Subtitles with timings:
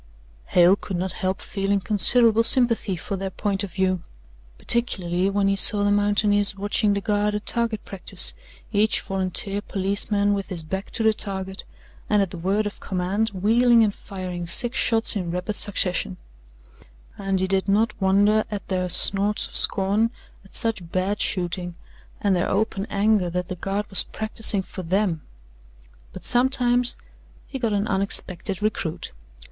[0.47, 4.01] Hale could not help feeling considerable sympathy for their point of view
[4.57, 8.33] particularly when he saw the mountaineers watching the Guard at target practice
[8.73, 11.65] each volunteer policeman with his back to the target,
[12.09, 16.17] and at the word of command wheeling and firing six shots in rapid succession
[17.19, 20.09] and he did not wonder at their snorts of scorn
[20.43, 21.75] at such bad shooting
[22.19, 25.21] and their open anger that the Guard was practising for THEM.
[26.11, 26.97] But sometimes
[27.45, 29.11] he got an unexpected recruit.